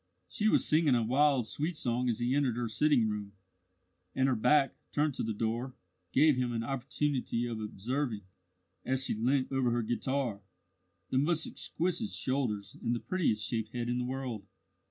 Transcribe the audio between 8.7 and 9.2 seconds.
as she